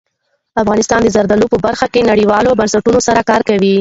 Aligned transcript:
افغانستان 0.61 0.99
د 1.03 1.07
زردالو 1.15 1.51
په 1.53 1.57
برخه 1.65 1.87
کې 1.93 2.07
نړیوالو 2.11 2.57
بنسټونو 2.59 2.99
سره 3.07 3.21
کار 3.29 3.41
کوي. 3.49 3.69